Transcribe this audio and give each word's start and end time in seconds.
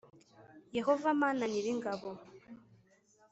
Yehova 0.77 1.09
mana 1.21 1.43
nyir 1.51 1.65
ingabo 1.73 2.09